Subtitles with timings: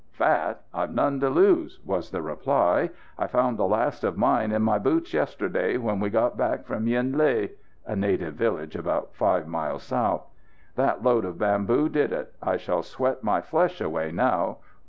[0.13, 0.63] "Fat!
[0.73, 2.89] I've none to lose," was the reply.
[3.19, 6.87] "I found the last of mine in my boots yesterday, when we got back from
[6.87, 7.51] Yen Lé
[7.85, 8.75] (a native village
[9.11, 10.25] five miles south).
[10.73, 12.33] That load of bamboo did it.
[12.41, 14.57] I shall sweat my flesh away now.